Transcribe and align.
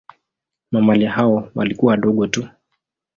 Mamalia 0.71 1.11
hao 1.11 1.51
walikuwa 1.55 1.91
wadogo 1.91 2.27
tu. 2.27 2.47